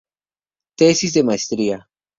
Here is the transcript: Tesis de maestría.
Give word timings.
Tesis 0.77 1.13
de 1.13 1.23
maestría. 1.23 1.87